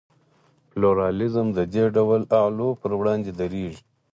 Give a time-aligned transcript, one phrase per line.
[0.69, 3.81] پلورالېزم د دې ډول اعلو پر وړاندې درېږي.